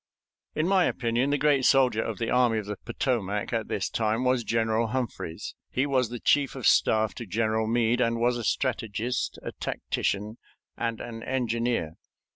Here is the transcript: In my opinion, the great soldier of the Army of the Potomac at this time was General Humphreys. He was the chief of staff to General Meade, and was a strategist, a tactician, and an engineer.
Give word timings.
In 0.55 0.67
my 0.67 0.85
opinion, 0.85 1.29
the 1.29 1.37
great 1.37 1.63
soldier 1.63 2.01
of 2.01 2.17
the 2.17 2.31
Army 2.31 2.57
of 2.57 2.65
the 2.65 2.75
Potomac 2.77 3.53
at 3.53 3.67
this 3.67 3.87
time 3.87 4.25
was 4.25 4.43
General 4.43 4.87
Humphreys. 4.87 5.53
He 5.69 5.85
was 5.85 6.09
the 6.09 6.19
chief 6.19 6.55
of 6.55 6.65
staff 6.65 7.13
to 7.13 7.27
General 7.27 7.67
Meade, 7.67 8.01
and 8.01 8.19
was 8.19 8.35
a 8.35 8.43
strategist, 8.43 9.37
a 9.43 9.51
tactician, 9.51 10.39
and 10.75 10.99
an 11.01 11.21
engineer. 11.21 11.97